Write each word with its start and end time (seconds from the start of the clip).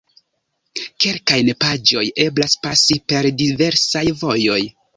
Kelkajn 1.05 1.51
paĝojn 1.65 2.11
eblas 2.27 2.57
pasi 2.65 2.99
per 3.13 3.31
diversaj 3.45 4.05
vojoj. 4.25 4.61